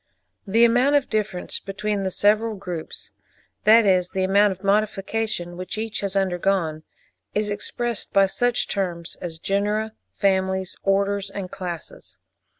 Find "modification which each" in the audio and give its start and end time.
4.63-6.01